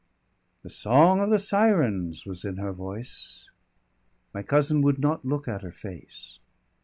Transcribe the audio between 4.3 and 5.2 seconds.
my cousin would